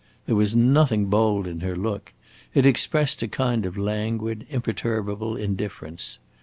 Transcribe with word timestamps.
There 0.25 0.35
was 0.35 0.55
nothing 0.55 1.11
bold 1.11 1.45
in 1.45 1.59
her 1.59 1.75
look; 1.75 2.11
it 2.55 2.65
expressed 2.65 3.21
a 3.21 3.27
kind 3.27 3.67
of 3.67 3.77
languid, 3.77 4.47
imperturbable 4.49 5.37
indifference. 5.37 6.17